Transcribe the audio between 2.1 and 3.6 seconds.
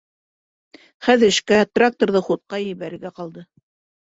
ходҡа ебәрергә ҡалды.